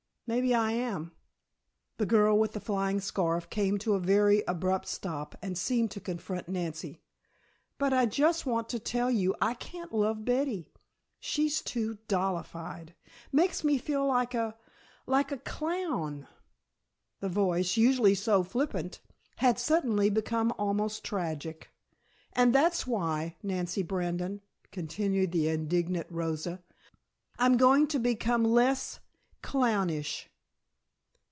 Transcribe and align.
"Maybe 0.27 0.55
I 0.55 0.71
am." 0.71 1.11
The 1.97 2.05
girl 2.05 2.39
with 2.39 2.53
the 2.53 2.61
flying 2.61 3.01
scarf 3.01 3.49
came 3.49 3.77
to 3.79 3.95
a 3.95 3.99
very 3.99 4.43
abrupt 4.47 4.87
stop 4.87 5.35
and 5.41 5.57
seemed 5.57 5.91
to 5.91 5.99
confront 5.99 6.47
Nancy. 6.47 7.01
"But 7.77 7.91
I 7.91 8.05
just 8.05 8.45
want 8.45 8.69
to 8.69 8.79
tell 8.79 9.11
you 9.11 9.35
I 9.41 9.53
can't 9.55 9.93
love 9.93 10.23
Betty. 10.23 10.69
She's 11.19 11.61
too 11.61 11.97
dollified. 12.07 12.95
Makes 13.33 13.65
me 13.65 13.77
feel 13.77 14.07
like 14.07 14.33
a 14.33 14.57
like 15.05 15.33
a 15.33 15.37
clown." 15.37 16.29
The 17.19 17.27
voice, 17.27 17.75
usually 17.75 18.15
so 18.15 18.41
flippant, 18.41 19.01
had 19.35 19.59
suddenly 19.59 20.09
become 20.09 20.53
almost 20.57 21.03
tragic. 21.03 21.71
"And 22.31 22.55
that's 22.55 22.87
why, 22.87 23.35
Nancy 23.43 23.83
Brandon," 23.83 24.39
continued 24.71 25.33
the 25.33 25.49
indignant 25.49 26.07
Rosa, 26.09 26.63
"I'm 27.37 27.57
going 27.57 27.85
to 27.87 27.99
become 27.99 28.45
less 28.45 29.01
clownish!" 29.43 30.29